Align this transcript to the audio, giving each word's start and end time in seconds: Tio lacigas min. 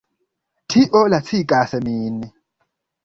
Tio 0.75 1.01
lacigas 1.15 1.77
min. 1.85 2.19